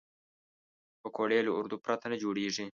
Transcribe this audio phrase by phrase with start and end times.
[1.01, 2.65] پکورې له آردو پرته نه جوړېږي